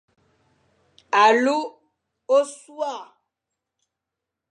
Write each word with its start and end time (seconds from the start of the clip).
Alu 1.23 1.57
ôsua. 2.37 2.93